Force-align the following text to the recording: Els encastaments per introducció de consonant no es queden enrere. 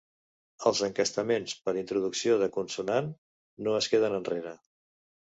Els 0.69 0.79
encastaments 0.85 1.51
per 1.67 1.73
introducció 1.81 2.37
de 2.43 2.47
consonant 2.55 3.11
no 3.67 3.75
es 3.81 3.91
queden 3.93 4.17
enrere. 4.21 4.55